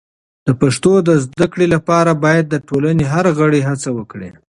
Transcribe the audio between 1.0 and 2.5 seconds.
د زده کړې لپاره باید